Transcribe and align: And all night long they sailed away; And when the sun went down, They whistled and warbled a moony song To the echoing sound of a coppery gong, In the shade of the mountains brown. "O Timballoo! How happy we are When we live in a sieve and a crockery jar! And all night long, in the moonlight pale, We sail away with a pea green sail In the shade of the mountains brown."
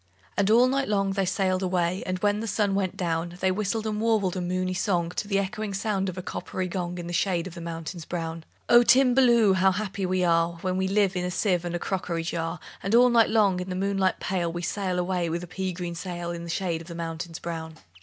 And 0.35 0.49
all 0.49 0.65
night 0.67 0.87
long 0.87 1.11
they 1.13 1.25
sailed 1.27 1.61
away; 1.61 2.01
And 2.07 2.17
when 2.23 2.39
the 2.39 2.47
sun 2.47 2.73
went 2.73 2.97
down, 2.97 3.37
They 3.39 3.51
whistled 3.51 3.85
and 3.85 4.01
warbled 4.01 4.35
a 4.35 4.41
moony 4.41 4.73
song 4.73 5.11
To 5.11 5.27
the 5.27 5.37
echoing 5.37 5.75
sound 5.75 6.09
of 6.09 6.17
a 6.17 6.23
coppery 6.23 6.67
gong, 6.67 6.97
In 6.97 7.05
the 7.05 7.13
shade 7.13 7.45
of 7.45 7.53
the 7.53 7.61
mountains 7.61 8.03
brown. 8.03 8.43
"O 8.67 8.81
Timballoo! 8.81 9.53
How 9.53 9.71
happy 9.71 10.07
we 10.07 10.23
are 10.23 10.53
When 10.63 10.75
we 10.77 10.87
live 10.87 11.15
in 11.15 11.23
a 11.23 11.29
sieve 11.29 11.65
and 11.65 11.75
a 11.75 11.77
crockery 11.77 12.23
jar! 12.23 12.59
And 12.81 12.95
all 12.95 13.09
night 13.11 13.29
long, 13.29 13.59
in 13.59 13.69
the 13.69 13.75
moonlight 13.75 14.19
pale, 14.19 14.51
We 14.51 14.63
sail 14.63 14.97
away 14.97 15.29
with 15.29 15.43
a 15.43 15.47
pea 15.47 15.71
green 15.71 15.93
sail 15.93 16.31
In 16.31 16.45
the 16.45 16.49
shade 16.49 16.81
of 16.81 16.87
the 16.87 16.95
mountains 16.95 17.37
brown." 17.37 17.75